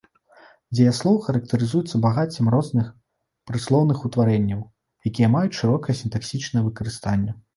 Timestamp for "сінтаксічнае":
6.03-6.63